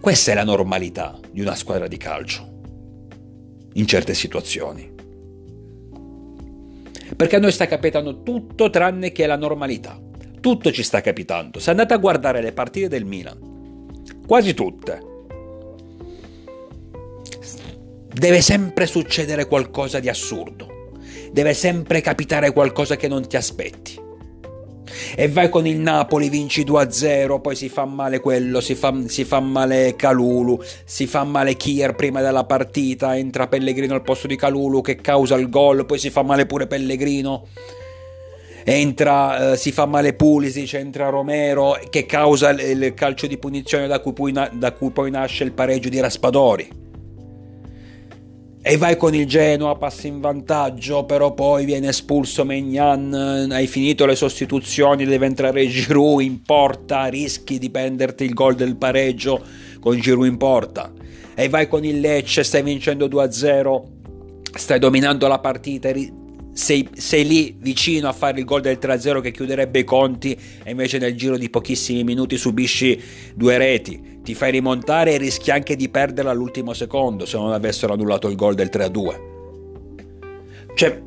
Questa 0.00 0.30
è 0.30 0.34
la 0.34 0.44
normalità 0.44 1.18
di 1.32 1.40
una 1.40 1.54
squadra 1.54 1.88
di 1.88 1.96
calcio, 1.96 2.60
in 3.74 3.86
certe 3.86 4.14
situazioni. 4.14 4.94
Perché 7.14 7.36
a 7.36 7.38
noi 7.38 7.52
sta 7.52 7.66
capitando 7.66 8.22
tutto 8.22 8.68
tranne 8.68 9.12
che 9.12 9.26
la 9.26 9.36
normalità. 9.36 10.00
Tutto 10.46 10.70
ci 10.70 10.84
sta 10.84 11.00
capitando. 11.00 11.58
Se 11.58 11.70
andate 11.70 11.92
a 11.92 11.96
guardare 11.96 12.40
le 12.40 12.52
partite 12.52 12.86
del 12.86 13.04
Milan, 13.04 13.36
quasi 14.28 14.54
tutte, 14.54 15.00
deve 18.12 18.40
sempre 18.40 18.86
succedere 18.86 19.46
qualcosa 19.46 19.98
di 19.98 20.08
assurdo. 20.08 20.68
Deve 21.32 21.52
sempre 21.52 22.00
capitare 22.00 22.52
qualcosa 22.52 22.94
che 22.94 23.08
non 23.08 23.26
ti 23.26 23.36
aspetti. 23.36 24.00
E 25.16 25.28
vai 25.28 25.48
con 25.48 25.66
il 25.66 25.80
Napoli, 25.80 26.28
vinci 26.28 26.62
2-0, 26.62 27.40
poi 27.40 27.56
si 27.56 27.68
fa 27.68 27.84
male 27.84 28.20
quello, 28.20 28.60
si 28.60 28.76
fa, 28.76 28.94
si 29.06 29.24
fa 29.24 29.40
male 29.40 29.96
Calulu, 29.96 30.62
si 30.84 31.08
fa 31.08 31.24
male 31.24 31.56
Kier 31.56 31.96
prima 31.96 32.20
della 32.20 32.44
partita, 32.44 33.16
entra 33.16 33.48
Pellegrino 33.48 33.94
al 33.94 34.02
posto 34.02 34.28
di 34.28 34.36
Calulu 34.36 34.80
che 34.80 34.94
causa 34.94 35.34
il 35.34 35.48
gol, 35.50 35.86
poi 35.86 35.98
si 35.98 36.10
fa 36.10 36.22
male 36.22 36.46
pure 36.46 36.68
Pellegrino 36.68 37.48
entra, 38.68 39.52
eh, 39.52 39.56
si 39.56 39.70
fa 39.70 39.86
male 39.86 40.14
Pulisic, 40.14 40.74
entra 40.74 41.08
Romero 41.08 41.78
che 41.88 42.04
causa 42.04 42.50
il, 42.50 42.82
il 42.82 42.94
calcio 42.94 43.28
di 43.28 43.38
punizione 43.38 43.86
da 43.86 44.00
cui, 44.00 44.12
poi, 44.12 44.32
da 44.32 44.72
cui 44.72 44.90
poi 44.90 45.08
nasce 45.08 45.44
il 45.44 45.52
pareggio 45.52 45.88
di 45.88 46.00
Raspadori. 46.00 46.84
E 48.60 48.76
vai 48.76 48.96
con 48.96 49.14
il 49.14 49.26
Genoa, 49.28 49.76
passi 49.76 50.08
in 50.08 50.18
vantaggio, 50.18 51.04
però 51.04 51.32
poi 51.32 51.64
viene 51.64 51.90
espulso 51.90 52.44
Megnan, 52.44 53.48
hai 53.52 53.68
finito 53.68 54.04
le 54.04 54.16
sostituzioni, 54.16 55.04
deve 55.04 55.26
entrare 55.26 55.68
Giroud 55.68 56.22
in 56.22 56.42
porta, 56.42 57.06
rischi 57.06 57.60
di 57.60 57.70
prenderti 57.70 58.24
il 58.24 58.34
gol 58.34 58.56
del 58.56 58.74
pareggio 58.74 59.40
con 59.78 59.96
Giroud 59.96 60.26
in 60.26 60.36
porta. 60.38 60.92
E 61.36 61.48
vai 61.48 61.68
con 61.68 61.84
il 61.84 62.00
Lecce, 62.00 62.42
stai 62.42 62.64
vincendo 62.64 63.06
2-0, 63.06 63.82
stai 64.52 64.80
dominando 64.80 65.28
la 65.28 65.38
partita, 65.38 65.88
sei, 66.56 66.88
sei, 66.94 67.26
lì 67.26 67.54
vicino 67.58 68.08
a 68.08 68.14
fare 68.14 68.38
il 68.38 68.46
gol 68.46 68.62
del 68.62 68.78
3-0 68.80 69.20
che 69.20 69.30
chiuderebbe 69.30 69.80
i 69.80 69.84
conti 69.84 70.34
e 70.64 70.70
invece 70.70 70.96
nel 70.96 71.14
giro 71.14 71.36
di 71.36 71.50
pochissimi 71.50 72.02
minuti 72.02 72.38
subisci 72.38 72.98
due 73.34 73.58
reti, 73.58 74.20
ti 74.22 74.34
fai 74.34 74.52
rimontare 74.52 75.12
e 75.12 75.18
rischi 75.18 75.50
anche 75.50 75.76
di 75.76 75.90
perderla 75.90 76.30
all'ultimo 76.30 76.72
secondo 76.72 77.26
se 77.26 77.36
non 77.36 77.52
avessero 77.52 77.92
annullato 77.92 78.28
il 78.28 78.36
gol 78.36 78.54
del 78.54 78.70
3-2. 78.72 79.20
Cioè, 80.74 81.02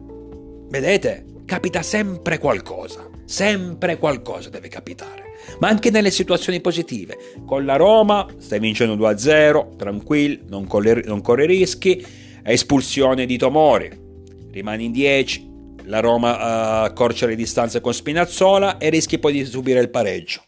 vedete, 0.70 1.26
capita 1.46 1.82
sempre 1.82 2.38
qualcosa, 2.38 3.10
sempre 3.26 3.98
qualcosa 3.98 4.50
deve 4.50 4.68
capitare. 4.68 5.24
Ma 5.60 5.68
anche 5.68 5.90
nelle 5.90 6.12
situazioni 6.12 6.62
positive. 6.62 7.18
Con 7.44 7.66
la 7.66 7.76
Roma 7.76 8.28
stai 8.38 8.60
vincendo 8.60 8.96
2-0, 8.96 9.78
tranquillo, 9.78 10.44
non 10.48 10.68
corri, 10.68 11.02
non 11.06 11.22
corri 11.22 11.48
rischi, 11.48 12.06
espulsione 12.44 13.26
di 13.26 13.38
Tomori 13.38 14.08
rimani 14.52 14.86
in 14.86 14.92
10, 14.92 15.48
la 15.86 16.00
Roma 16.00 16.36
uh, 16.36 16.86
accorcia 16.86 17.26
le 17.26 17.36
distanze 17.36 17.82
con 17.82 17.94
Spinazzola 17.94 18.78
e 18.78 18.90
rischi 18.90 19.20
poi 19.20 19.34
di 19.34 19.46
subire 19.46 19.80
il 19.80 19.90
pareggio. 19.90 20.44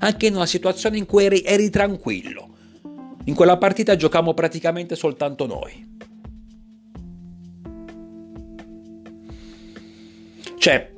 Anche 0.00 0.26
in 0.26 0.34
una 0.34 0.46
situazione 0.46 0.98
in 0.98 1.06
cui 1.06 1.24
eri, 1.24 1.42
eri 1.42 1.70
tranquillo. 1.70 2.48
In 3.24 3.34
quella 3.34 3.56
partita 3.56 3.96
giocammo 3.96 4.34
praticamente 4.34 4.94
soltanto 4.94 5.46
noi. 5.46 5.94
Cioè, 10.58 10.92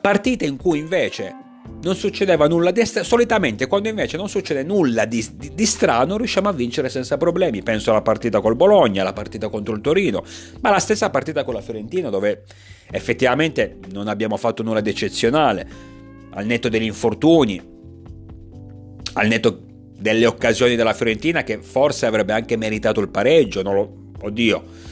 partite 0.00 0.44
in 0.44 0.56
cui 0.56 0.78
invece 0.78 1.45
non 1.86 1.94
succedeva 1.94 2.48
nulla 2.48 2.72
di 2.72 2.84
strano. 2.84 3.06
Solitamente, 3.06 3.68
quando 3.68 3.88
invece 3.88 4.16
non 4.16 4.28
succede 4.28 4.64
nulla 4.64 5.04
di, 5.04 5.24
di, 5.34 5.54
di, 5.54 5.66
strano, 5.66 6.16
riusciamo 6.16 6.48
a 6.48 6.52
vincere 6.52 6.88
senza 6.88 7.16
problemi. 7.16 7.62
Penso 7.62 7.90
alla 7.90 8.02
partita 8.02 8.40
col 8.40 8.56
Bologna, 8.56 9.02
alla 9.02 9.12
partita 9.12 9.48
contro 9.48 9.72
il 9.74 9.80
Torino, 9.80 10.24
ma 10.60 10.70
la 10.70 10.80
stessa 10.80 11.08
partita 11.10 11.44
con 11.44 11.54
la 11.54 11.60
Fiorentina, 11.60 12.10
dove 12.10 12.42
effettivamente 12.90 13.78
non 13.92 14.08
abbiamo 14.08 14.36
fatto 14.36 14.64
nulla 14.64 14.80
di 14.80 14.90
eccezionale. 14.90 15.94
Al 16.30 16.44
netto 16.44 16.68
degli 16.68 16.82
infortuni, 16.82 17.62
al 19.14 19.26
netto 19.28 19.62
delle 19.96 20.26
occasioni 20.26 20.74
della 20.74 20.92
Fiorentina, 20.92 21.44
che 21.44 21.58
forse 21.62 22.06
avrebbe 22.06 22.32
anche 22.32 22.56
meritato 22.56 23.00
il 23.00 23.08
pareggio, 23.08 23.62
non 23.62 23.74
lo. 23.74 24.04
Oddio 24.18 24.84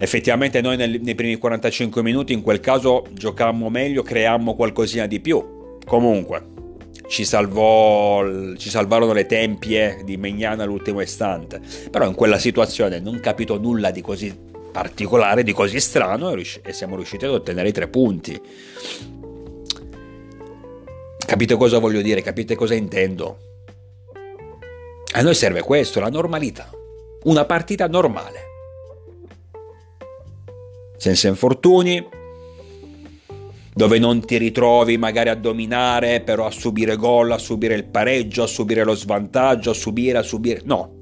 effettivamente 0.00 0.60
noi 0.60 0.76
nei, 0.76 1.00
nei, 1.02 1.16
primi 1.16 1.36
45 1.36 2.02
minuti 2.04 2.32
in 2.32 2.40
quel 2.40 2.60
caso 2.60 3.04
giocammo 3.12 3.68
meglio, 3.68 4.02
creammo 4.02 4.54
qualcosina 4.54 5.06
di 5.06 5.18
più. 5.18 5.57
Comunque, 5.88 6.42
ci, 7.08 7.24
salvò, 7.24 8.22
ci 8.56 8.68
salvarono 8.68 9.14
le 9.14 9.24
tempie 9.24 10.02
di 10.04 10.18
Megnana 10.18 10.64
all'ultimo 10.64 11.00
istante. 11.00 11.60
Però 11.90 12.06
in 12.06 12.14
quella 12.14 12.38
situazione 12.38 13.00
non 13.00 13.18
capito 13.20 13.58
nulla 13.58 13.90
di 13.90 14.02
così 14.02 14.46
particolare, 14.70 15.42
di 15.42 15.52
così 15.54 15.80
strano 15.80 16.30
e 16.34 16.72
siamo 16.72 16.94
riusciti 16.94 17.24
ad 17.24 17.32
ottenere 17.32 17.68
i 17.68 17.72
tre 17.72 17.88
punti. 17.88 18.40
Capite 21.16 21.56
cosa 21.56 21.78
voglio 21.78 22.02
dire? 22.02 22.20
Capite 22.20 22.54
cosa 22.54 22.74
intendo? 22.74 23.38
A 25.14 25.22
noi 25.22 25.34
serve 25.34 25.62
questo, 25.62 26.00
la 26.00 26.10
normalità. 26.10 26.70
Una 27.24 27.46
partita 27.46 27.88
normale. 27.88 28.46
Senza 30.98 31.28
infortuni, 31.28 32.06
dove 33.78 34.00
non 34.00 34.26
ti 34.26 34.38
ritrovi 34.38 34.98
magari 34.98 35.28
a 35.28 35.36
dominare, 35.36 36.20
però 36.22 36.46
a 36.46 36.50
subire 36.50 36.96
gol, 36.96 37.30
a 37.30 37.38
subire 37.38 37.76
il 37.76 37.84
pareggio, 37.84 38.42
a 38.42 38.48
subire 38.48 38.82
lo 38.82 38.96
svantaggio, 38.96 39.70
a 39.70 39.72
subire, 39.72 40.18
a 40.18 40.22
subire... 40.22 40.62
No. 40.64 40.96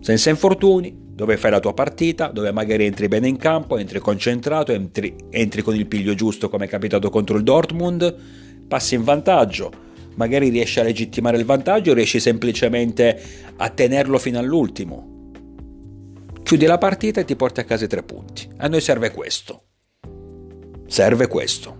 Senza 0.00 0.30
infortuni, 0.30 0.92
dove 1.14 1.36
fai 1.36 1.52
la 1.52 1.60
tua 1.60 1.72
partita, 1.72 2.26
dove 2.26 2.50
magari 2.50 2.86
entri 2.86 3.06
bene 3.06 3.28
in 3.28 3.36
campo, 3.36 3.78
entri 3.78 4.00
concentrato, 4.00 4.72
entri, 4.72 5.14
entri 5.30 5.62
con 5.62 5.76
il 5.76 5.86
piglio 5.86 6.14
giusto 6.14 6.48
come 6.48 6.64
è 6.64 6.68
capitato 6.68 7.08
contro 7.08 7.36
il 7.36 7.44
Dortmund, 7.44 8.16
passi 8.66 8.96
in 8.96 9.04
vantaggio, 9.04 9.70
magari 10.16 10.48
riesci 10.48 10.80
a 10.80 10.82
legittimare 10.82 11.38
il 11.38 11.44
vantaggio, 11.44 11.94
riesci 11.94 12.18
semplicemente 12.18 13.22
a 13.58 13.68
tenerlo 13.68 14.18
fino 14.18 14.40
all'ultimo. 14.40 15.30
Chiudi 16.42 16.66
la 16.66 16.78
partita 16.78 17.20
e 17.20 17.24
ti 17.24 17.36
porti 17.36 17.60
a 17.60 17.64
casa 17.64 17.84
i 17.84 17.88
tre 17.88 18.02
punti. 18.02 18.48
A 18.56 18.66
noi 18.66 18.80
serve 18.80 19.12
questo. 19.12 19.66
Serve 20.90 21.28
questo. 21.28 21.76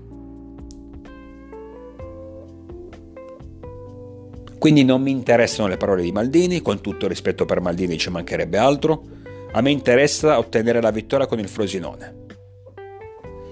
Quindi 4.56 4.84
non 4.84 5.02
mi 5.02 5.10
interessano 5.10 5.66
le 5.66 5.76
parole 5.76 6.02
di 6.02 6.12
Maldini, 6.12 6.62
con 6.62 6.80
tutto 6.80 7.08
rispetto 7.08 7.44
per 7.44 7.60
Maldini 7.60 7.98
ci 7.98 8.08
mancherebbe 8.08 8.56
altro. 8.56 9.02
A 9.50 9.60
me 9.62 9.72
interessa 9.72 10.38
ottenere 10.38 10.80
la 10.80 10.92
vittoria 10.92 11.26
con 11.26 11.40
il 11.40 11.48
Frosinone. 11.48 12.18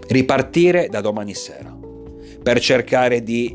ripartire 0.07 0.87
da 0.89 1.01
domani 1.01 1.35
sera 1.35 1.77
per 2.41 2.61
cercare 2.61 3.23
di 3.23 3.55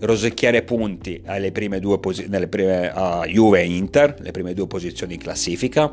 rosicchiare 0.00 0.62
punti 0.62 1.22
alle 1.24 1.50
prime 1.50 1.80
due 1.80 1.98
posi- 1.98 2.28
prime, 2.48 2.92
a 2.92 3.24
Juve 3.24 3.62
e 3.62 3.64
Inter, 3.64 4.16
le 4.20 4.30
prime 4.32 4.52
due 4.52 4.66
posizioni 4.66 5.14
in 5.14 5.20
classifica. 5.20 5.90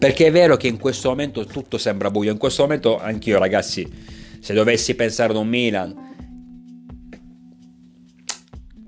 Perché 0.00 0.28
è 0.28 0.32
vero 0.32 0.56
che 0.56 0.66
in 0.66 0.78
questo 0.78 1.10
momento 1.10 1.44
tutto 1.44 1.76
sembra 1.76 2.10
buio, 2.10 2.32
in 2.32 2.38
questo 2.38 2.62
momento 2.62 2.98
anch'io 2.98 3.38
ragazzi, 3.38 3.86
se 4.40 4.54
dovessi 4.54 4.94
pensare 4.94 5.32
ad 5.32 5.36
un 5.36 5.46
Milan 5.46 5.94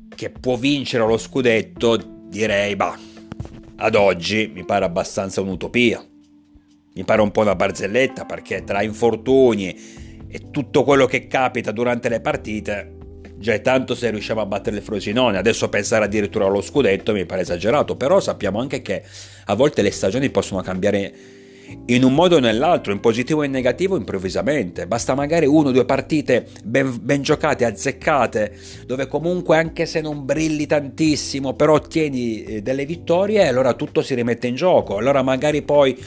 che 0.08 0.30
può 0.30 0.56
vincere 0.56 1.06
lo 1.06 1.18
scudetto, 1.18 1.98
direi, 2.30 2.76
bah, 2.76 2.98
ad 3.76 3.94
oggi 3.94 4.50
mi 4.54 4.64
pare 4.64 4.86
abbastanza 4.86 5.42
un'utopia. 5.42 6.02
Mi 6.94 7.04
pare 7.04 7.20
un 7.20 7.30
po' 7.30 7.42
una 7.42 7.56
barzelletta 7.56 8.24
perché 8.24 8.64
tra 8.64 8.82
infortuni 8.82 10.26
e 10.28 10.50
tutto 10.50 10.82
quello 10.82 11.04
che 11.04 11.26
capita 11.26 11.72
durante 11.72 12.08
le 12.08 12.22
partite, 12.22 12.96
già 13.42 13.52
è 13.52 13.60
tanto 13.60 13.94
se 13.94 14.08
riusciamo 14.10 14.40
a 14.40 14.46
battere 14.46 14.76
il 14.76 14.82
Frosinone. 14.82 15.36
Adesso 15.36 15.68
pensare 15.68 16.06
addirittura 16.06 16.46
allo 16.46 16.62
scudetto 16.62 17.12
mi 17.12 17.26
pare 17.26 17.42
esagerato, 17.42 17.96
però 17.96 18.20
sappiamo 18.20 18.58
anche 18.58 18.80
che 18.80 19.02
a 19.44 19.54
volte 19.54 19.82
le 19.82 19.90
stagioni 19.90 20.30
possono 20.30 20.62
cambiare 20.62 21.12
in 21.86 22.04
un 22.04 22.14
modo 22.14 22.36
o 22.36 22.38
nell'altro, 22.38 22.92
in 22.92 23.00
positivo 23.00 23.42
e 23.42 23.46
in 23.46 23.52
negativo 23.52 23.96
improvvisamente. 23.96 24.86
Basta 24.86 25.14
magari 25.14 25.46
uno 25.46 25.68
o 25.68 25.72
due 25.72 25.84
partite 25.84 26.46
ben, 26.64 26.98
ben, 27.00 27.22
giocate, 27.22 27.64
azzeccate, 27.64 28.56
dove 28.86 29.06
comunque 29.06 29.56
anche 29.56 29.86
se 29.86 30.00
non 30.00 30.24
brilli 30.24 30.66
tantissimo, 30.66 31.54
però 31.54 31.74
ottieni 31.74 32.44
eh, 32.44 32.62
delle 32.62 32.84
vittorie, 32.84 33.46
allora 33.46 33.74
tutto 33.74 34.02
si 34.02 34.14
rimette 34.14 34.46
in 34.46 34.54
gioco. 34.54 34.96
Allora 34.96 35.22
magari 35.22 35.62
poi 35.62 35.98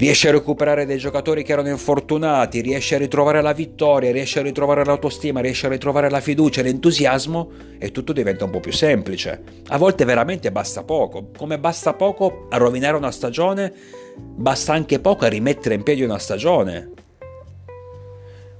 riesce 0.00 0.28
a 0.28 0.32
recuperare 0.32 0.86
dei 0.86 0.96
giocatori 0.96 1.44
che 1.44 1.52
erano 1.52 1.68
infortunati, 1.68 2.62
riesce 2.62 2.94
a 2.94 2.98
ritrovare 2.98 3.42
la 3.42 3.52
vittoria, 3.52 4.10
riesce 4.10 4.38
a 4.38 4.42
ritrovare 4.42 4.82
l'autostima, 4.82 5.40
riesce 5.40 5.66
a 5.66 5.68
ritrovare 5.68 6.08
la 6.08 6.22
fiducia, 6.22 6.62
l'entusiasmo 6.62 7.50
e 7.78 7.92
tutto 7.92 8.14
diventa 8.14 8.46
un 8.46 8.50
po' 8.50 8.60
più 8.60 8.72
semplice. 8.72 9.42
A 9.66 9.76
volte 9.76 10.06
veramente 10.06 10.50
basta 10.50 10.84
poco, 10.84 11.28
come 11.36 11.58
basta 11.58 11.92
poco 11.92 12.46
a 12.48 12.56
rovinare 12.56 12.96
una 12.96 13.10
stagione, 13.10 13.70
basta 14.16 14.72
anche 14.72 15.00
poco 15.00 15.26
a 15.26 15.28
rimettere 15.28 15.74
in 15.74 15.82
piedi 15.82 16.02
una 16.02 16.18
stagione. 16.18 16.92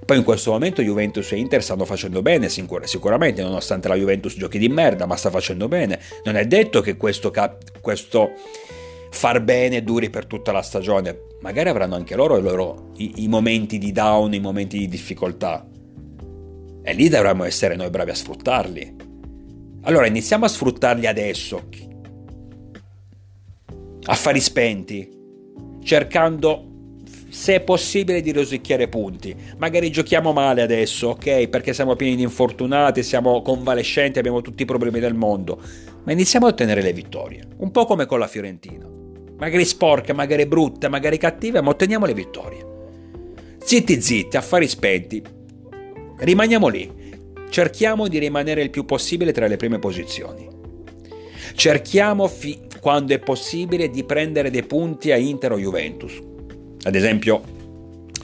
Poi 0.04 0.18
in 0.18 0.24
questo 0.24 0.50
momento 0.50 0.82
Juventus 0.82 1.32
e 1.32 1.36
Inter 1.36 1.62
stanno 1.62 1.86
facendo 1.86 2.20
bene, 2.20 2.50
sicuramente, 2.50 3.40
nonostante 3.42 3.88
la 3.88 3.94
Juventus 3.94 4.36
giochi 4.36 4.58
di 4.58 4.68
merda, 4.68 5.06
ma 5.06 5.16
sta 5.16 5.30
facendo 5.30 5.68
bene. 5.68 6.00
Non 6.24 6.36
è 6.36 6.44
detto 6.44 6.82
che 6.82 6.98
questo, 6.98 7.30
cap- 7.30 7.80
questo 7.80 8.32
far 9.10 9.42
bene 9.42 9.82
duri 9.82 10.08
per 10.08 10.26
tutta 10.26 10.52
la 10.52 10.62
stagione. 10.62 11.28
Magari 11.40 11.68
avranno 11.68 11.94
anche 11.94 12.16
loro, 12.16 12.38
i, 12.38 12.42
loro 12.42 12.90
i, 12.96 13.24
i 13.24 13.28
momenti 13.28 13.78
di 13.78 13.92
down, 13.92 14.32
i 14.34 14.40
momenti 14.40 14.78
di 14.78 14.88
difficoltà. 14.88 15.66
E 16.82 16.92
lì 16.94 17.08
dovremmo 17.08 17.44
essere 17.44 17.76
noi 17.76 17.90
bravi 17.90 18.10
a 18.10 18.14
sfruttarli. 18.14 18.96
Allora 19.82 20.06
iniziamo 20.06 20.44
a 20.44 20.48
sfruttarli 20.48 21.06
adesso, 21.06 21.68
affari 24.04 24.40
spenti, 24.40 25.08
cercando 25.82 26.66
se 27.30 27.54
è 27.54 27.60
possibile 27.60 28.20
di 28.20 28.32
rosicchiare 28.32 28.88
punti. 28.88 29.34
Magari 29.56 29.90
giochiamo 29.90 30.32
male 30.32 30.60
adesso, 30.60 31.08
ok? 31.08 31.48
Perché 31.48 31.72
siamo 31.72 31.96
pieni 31.96 32.16
di 32.16 32.22
infortunati, 32.22 33.02
siamo 33.02 33.40
convalescenti, 33.40 34.18
abbiamo 34.18 34.42
tutti 34.42 34.62
i 34.62 34.66
problemi 34.66 35.00
del 35.00 35.14
mondo. 35.14 35.58
Ma 36.04 36.12
iniziamo 36.12 36.46
a 36.46 36.50
ottenere 36.50 36.82
le 36.82 36.92
vittorie, 36.92 37.46
un 37.58 37.70
po' 37.70 37.86
come 37.86 38.04
con 38.04 38.18
la 38.18 38.26
Fiorentina 38.26 38.99
magari 39.40 39.64
sporche, 39.64 40.12
magari 40.12 40.46
brutte, 40.46 40.88
magari 40.88 41.16
cattive, 41.16 41.62
ma 41.62 41.70
otteniamo 41.70 42.04
le 42.04 42.14
vittorie. 42.14 42.66
Zitti 43.58 44.00
zitti, 44.00 44.36
affari 44.36 44.68
spenti. 44.68 45.22
Rimaniamo 46.18 46.68
lì. 46.68 46.98
Cerchiamo 47.48 48.06
di 48.06 48.18
rimanere 48.18 48.62
il 48.62 48.70
più 48.70 48.84
possibile 48.84 49.32
tra 49.32 49.46
le 49.46 49.56
prime 49.56 49.78
posizioni. 49.78 50.46
Cerchiamo, 51.54 52.28
fi- 52.28 52.60
quando 52.80 53.14
è 53.14 53.18
possibile, 53.18 53.88
di 53.88 54.04
prendere 54.04 54.50
dei 54.50 54.62
punti 54.62 55.10
a 55.10 55.16
Inter 55.16 55.52
o 55.52 55.58
Juventus. 55.58 56.20
Ad 56.82 56.94
esempio, 56.94 57.40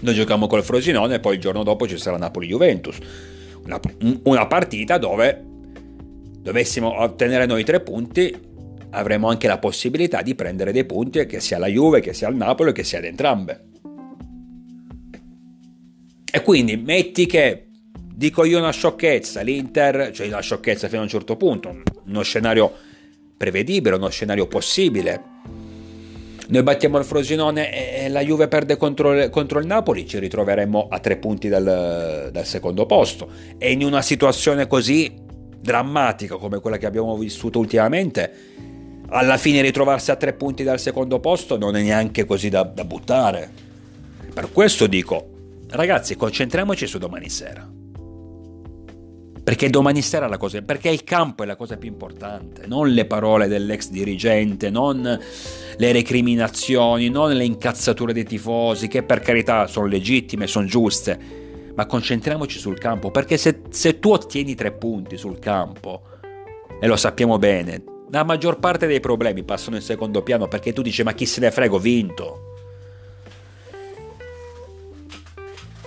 noi 0.01 0.15
giochiamo 0.15 0.47
col 0.47 0.63
Frosinone 0.63 1.15
e 1.15 1.21
poi 1.21 1.35
il 1.35 1.41
giorno 1.41 1.63
dopo 1.63 1.89
ci 1.89 1.97
sarà 1.97 2.19
Napoli-Juventus. 2.19 2.99
Una, 3.65 3.81
una 4.25 4.47
partita 4.47 4.99
dove 4.99 5.43
dovessimo 6.41 7.01
ottenere 7.01 7.47
noi 7.47 7.65
tre 7.65 7.81
punti 7.81 8.55
avremo 8.97 9.29
anche 9.29 9.47
la 9.47 9.59
possibilità 9.59 10.23
di 10.23 10.35
prendere 10.35 10.73
dei 10.73 10.85
punti 10.85 11.27
che 11.27 11.41
sia 11.41 11.59
la 11.59 11.67
Juve, 11.67 12.01
che 12.01 12.15
sia 12.15 12.29
il 12.29 12.37
Napoli, 12.37 12.73
che 12.73 12.83
sia 12.83 12.99
ad 12.99 13.05
entrambe. 13.05 13.65
E 16.33 16.43
quindi 16.43 16.77
metti 16.77 17.27
che, 17.27 17.67
dico 18.15 18.45
io 18.45 18.59
una 18.59 18.73
sciocchezza, 18.73 19.43
l'Inter, 19.43 20.11
cioè 20.13 20.27
una 20.27 20.41
sciocchezza 20.41 20.89
fino 20.89 21.01
a 21.01 21.05
un 21.05 21.11
certo 21.11 21.37
punto, 21.37 21.83
uno 22.07 22.23
scenario 22.23 22.73
prevedibile, 23.37 23.97
uno 23.97 24.09
scenario 24.09 24.47
possibile. 24.47 25.35
Noi 26.49 26.63
battiamo 26.63 26.97
il 26.99 27.05
Frosinone 27.05 28.05
e 28.05 28.09
la 28.09 28.21
Juve 28.21 28.49
perde 28.49 28.77
contro, 28.77 29.29
contro 29.31 29.59
il 29.59 29.67
Napoli, 29.67 30.07
ci 30.07 30.19
ritroveremmo 30.19 30.89
a 30.89 30.99
tre 31.01 31.17
punti 31.17 31.49
dal, 31.49 32.31
dal 32.33 32.47
secondo 32.47 32.87
posto. 32.87 33.29
E 33.59 33.73
in 33.73 33.83
una 33.83 34.01
situazione 34.01 34.67
così 34.67 35.13
drammatica 35.61 36.37
come 36.37 36.61
quella 36.61 36.79
che 36.79 36.87
abbiamo 36.87 37.17
vissuto 37.17 37.59
ultimamente, 37.59 38.55
alla 39.09 39.37
fine 39.37 39.61
ritrovarsi 39.61 40.11
a 40.11 40.17
tre 40.17 40.33
punti 40.33 40.65
dal 40.65 40.81
secondo 40.81 41.21
posto 41.21 41.57
non 41.57 41.77
è 41.77 41.83
neanche 41.83 42.25
così 42.25 42.49
da, 42.49 42.63
da 42.63 42.85
buttare. 42.85 43.51
Per 44.33 44.51
questo 44.53 44.87
dico, 44.87 45.29
ragazzi, 45.71 46.17
concentriamoci 46.17 46.87
su 46.87 46.99
domani 46.99 47.29
sera. 47.29 47.67
Perché 49.43 49.71
domani 49.71 50.03
sera 50.03 50.27
la 50.27 50.39
cosa, 50.39 50.61
perché 50.61 50.89
il 50.89 51.05
campo 51.05 51.45
è 51.45 51.47
la 51.47 51.55
cosa 51.55 51.77
più 51.77 51.89
importante, 51.89 52.67
non 52.67 52.89
le 52.89 53.05
parole 53.05 53.47
dell'ex 53.47 53.91
dirigente, 53.91 54.71
non 54.71 55.03
le 55.79 55.93
recriminazioni, 55.93 57.09
non 57.09 57.33
le 57.33 57.45
incazzature 57.45 58.13
dei 58.13 58.25
tifosi, 58.25 58.89
che 58.89 59.05
per 59.05 59.21
carità 59.21 59.69
sono 59.69 59.87
legittime, 59.87 60.49
sono 60.49 60.67
giuste, 60.67 61.19
ma 61.77 61.87
concentriamoci 61.87 62.59
sul 62.59 62.79
campo, 62.79 63.13
perché 63.13 63.37
se, 63.37 63.61
se 63.71 64.01
tu 64.01 64.11
ottieni 64.11 64.57
tre 64.57 64.73
punti 64.73 65.17
sul 65.17 65.39
campo, 65.39 66.03
e 66.81 66.87
lo 66.89 66.97
sappiamo 66.97 67.39
bene, 67.39 67.83
la 68.11 68.25
maggior 68.25 68.59
parte 68.59 68.87
dei 68.87 69.01
problemi 69.01 69.43
passano 69.43 69.77
in 69.77 69.83
secondo 69.83 70.23
piano 70.23 70.49
perché 70.49 70.73
tu 70.73 70.83
dici 70.83 71.03
ma 71.03 71.13
chi 71.13 71.27
se 71.27 71.41
ne 71.41 71.51
frega, 71.51 71.75
ho 71.75 71.79
vinto. 71.79 72.41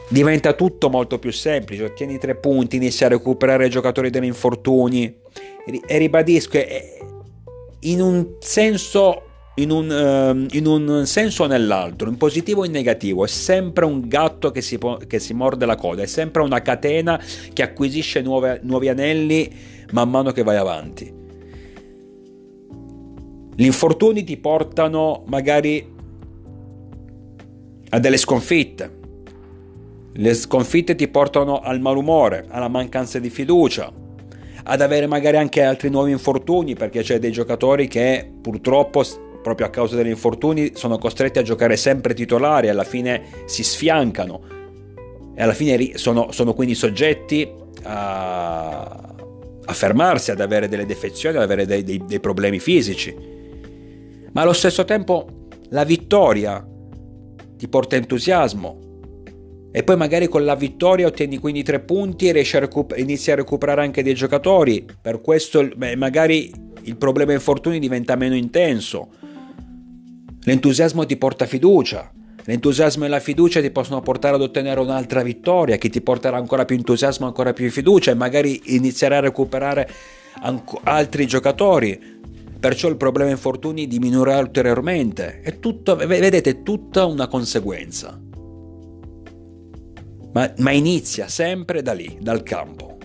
Diventa 0.09 0.53
tutto 0.53 0.89
molto 0.89 1.19
più 1.19 1.31
semplice, 1.31 1.83
ottieni 1.83 2.17
tre 2.17 2.35
punti, 2.35 2.77
inizi 2.77 3.05
a 3.05 3.09
recuperare 3.09 3.67
i 3.67 3.69
giocatori 3.69 4.09
degli 4.09 4.25
infortuni 4.25 5.15
e 5.85 5.97
ribadisco, 5.99 6.57
in 7.81 8.01
un 8.01 8.35
senso 8.39 9.23
in 9.55 9.71
un, 9.71 9.89
uh, 9.89 10.55
in 10.55 10.65
un, 10.65 11.05
senso 11.05 11.43
o 11.43 11.47
nell'altro, 11.47 12.09
in 12.09 12.17
positivo 12.17 12.61
o 12.61 12.65
in 12.65 12.71
negativo, 12.71 13.25
è 13.25 13.27
sempre 13.27 13.85
un 13.85 14.07
gatto 14.07 14.51
che 14.51 14.61
si, 14.61 14.79
che 15.05 15.19
si, 15.19 15.33
morde 15.33 15.65
la 15.65 15.75
coda, 15.75 16.01
è 16.01 16.07
sempre 16.07 16.41
una 16.41 16.61
catena 16.61 17.21
che 17.51 17.61
acquisisce 17.61 18.21
nuove, 18.21 18.61
nuovi 18.63 18.87
anelli 18.87 19.53
man 19.91 20.09
mano 20.09 20.31
che 20.31 20.43
vai 20.43 20.55
avanti. 20.55 21.18
Gli 23.59 23.65
infortuni 23.65 24.23
ti 24.23 24.37
portano 24.37 25.23
magari 25.27 25.85
a 27.89 27.99
delle 27.99 28.15
sconfitte. 28.15 28.99
Le 30.13 30.33
sconfitte 30.33 30.95
ti 30.95 31.09
portano 31.09 31.59
al 31.59 31.81
malumore, 31.81 32.45
alla 32.47 32.69
mancanza 32.69 33.19
di 33.19 33.29
fiducia, 33.29 33.91
ad 34.63 34.79
avere 34.79 35.07
magari 35.07 35.35
anche 35.35 35.61
altri 35.61 35.89
nuovi 35.89 36.11
infortuni 36.11 36.75
perché 36.75 37.01
c'è 37.01 37.19
dei 37.19 37.33
giocatori 37.33 37.89
che 37.89 38.31
purtroppo 38.41 39.03
proprio 39.43 39.67
a 39.67 39.69
causa 39.71 39.97
degli 39.97 40.07
infortuni 40.07 40.71
sono 40.75 40.97
costretti 40.97 41.39
a 41.39 41.43
giocare 41.43 41.75
sempre 41.75 42.13
titolari 42.13 42.69
alla 42.69 42.85
fine 42.85 43.43
si 43.43 43.63
sfiancano 43.63 44.41
e 45.35 45.43
alla 45.43 45.53
fine 45.53 45.97
sono, 45.97 46.31
sono 46.31 46.53
quindi 46.53 46.75
soggetti 46.75 47.45
a, 47.83 48.83
a, 49.65 49.73
fermarsi, 49.73 50.31
ad 50.31 50.39
avere 50.39 50.69
delle 50.69 50.85
defezioni, 50.85 51.35
ad 51.35 51.43
avere 51.43 51.65
dei, 51.65 51.83
dei, 51.83 52.01
dei 52.05 52.21
problemi 52.21 52.59
fisici 52.59 53.35
ma 54.33 54.41
allo 54.41 54.53
stesso 54.53 54.85
tempo 54.85 55.47
la 55.69 55.83
vittoria 55.83 56.65
ti 57.57 57.67
porta 57.67 57.95
entusiasmo. 57.95 58.87
E 59.71 59.83
poi 59.83 59.97
magari 59.97 60.27
con 60.27 60.45
la 60.45 60.55
vittoria 60.55 61.05
ottieni 61.05 61.37
quindi 61.37 61.61
tre 61.61 61.79
punti 61.79 62.27
e 62.27 62.31
riesci 62.31 62.57
a 62.57 62.61
recuper- 62.61 62.99
inizi 62.99 63.31
a 63.31 63.35
recuperare 63.35 63.81
anche 63.81 64.01
dei 64.01 64.15
giocatori. 64.15 64.85
Per 64.99 65.21
questo 65.21 65.67
beh, 65.75 65.95
magari 65.95 66.51
il 66.83 66.95
problema 66.95 67.33
infortuni 67.33 67.77
diventa 67.77 68.15
meno 68.15 68.35
intenso. 68.35 69.09
L'entusiasmo 70.41 71.05
ti 71.05 71.17
porta 71.17 71.45
fiducia. 71.45 72.11
L'entusiasmo 72.45 73.05
e 73.05 73.09
la 73.09 73.19
fiducia 73.19 73.61
ti 73.61 73.69
possono 73.69 74.01
portare 74.01 74.35
ad 74.35 74.41
ottenere 74.41 74.79
un'altra 74.79 75.21
vittoria 75.21 75.77
che 75.77 75.89
ti 75.89 76.01
porterà 76.01 76.37
ancora 76.37 76.65
più 76.65 76.75
entusiasmo, 76.75 77.27
ancora 77.27 77.53
più 77.53 77.69
fiducia 77.69 78.09
e 78.09 78.15
magari 78.15 78.59
inizierai 78.75 79.19
a 79.19 79.21
recuperare 79.21 79.87
altri 80.83 81.27
giocatori 81.27 82.18
perciò 82.59 82.89
il 82.89 82.97
problema 82.97 83.29
infortuni 83.29 83.87
diminuirà 83.87 84.37
ulteriormente. 84.37 85.39
È 85.41 85.59
tutto, 85.59 85.95
vedete, 85.95 86.49
è 86.49 86.63
tutta 86.63 87.05
una 87.05 87.27
conseguenza. 87.27 88.19
Ma, 90.31 90.53
ma 90.57 90.71
inizia 90.71 91.27
sempre 91.27 91.81
da 91.81 91.93
lì, 91.93 92.17
dal 92.19 92.43
campo. 92.43 92.97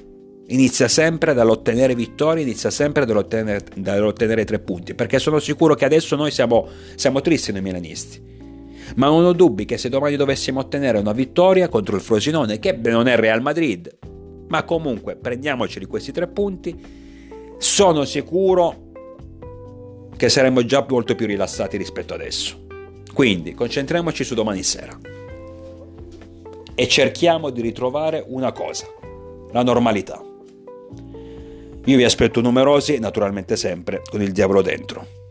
Inizia 0.48 0.88
sempre 0.88 1.32
dall'ottenere 1.32 1.94
vittorie, 1.94 2.42
inizia 2.42 2.68
sempre 2.68 3.06
dall'ottenere, 3.06 3.64
dall'ottenere 3.76 4.44
tre 4.44 4.58
punti, 4.58 4.94
perché 4.94 5.18
sono 5.18 5.38
sicuro 5.38 5.74
che 5.74 5.86
adesso 5.86 6.16
noi 6.16 6.30
siamo, 6.30 6.68
siamo 6.96 7.22
tristi 7.22 7.50
noi 7.50 7.62
milanisti. 7.62 8.32
Ma 8.96 9.06
non 9.06 9.24
ho 9.24 9.32
dubbi 9.32 9.64
che 9.64 9.78
se 9.78 9.88
domani 9.88 10.16
dovessimo 10.16 10.60
ottenere 10.60 10.98
una 10.98 11.12
vittoria 11.12 11.68
contro 11.68 11.96
il 11.96 12.02
Frosinone, 12.02 12.58
che 12.58 12.72
non 12.72 13.06
è 13.08 13.16
Real 13.16 13.40
Madrid, 13.40 13.96
ma 14.48 14.64
comunque 14.64 15.16
prendiamoceli 15.16 15.86
questi 15.86 16.12
tre 16.12 16.26
punti, 16.26 16.78
sono 17.56 18.04
sicuro 18.04 18.83
che 20.16 20.28
saremmo 20.28 20.64
già 20.64 20.84
molto 20.88 21.14
più 21.14 21.26
rilassati 21.26 21.76
rispetto 21.76 22.14
adesso. 22.14 22.62
Quindi 23.12 23.54
concentriamoci 23.54 24.24
su 24.24 24.34
domani 24.34 24.62
sera 24.62 24.98
e 26.74 26.88
cerchiamo 26.88 27.50
di 27.50 27.60
ritrovare 27.60 28.24
una 28.26 28.52
cosa, 28.52 28.86
la 29.52 29.62
normalità. 29.62 30.20
Io 31.86 31.96
vi 31.96 32.04
aspetto 32.04 32.40
numerosi, 32.40 32.98
naturalmente 32.98 33.56
sempre 33.56 34.02
con 34.08 34.22
il 34.22 34.32
diavolo 34.32 34.62
dentro. 34.62 35.23